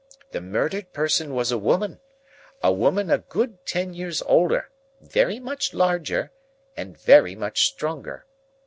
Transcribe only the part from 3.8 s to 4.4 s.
years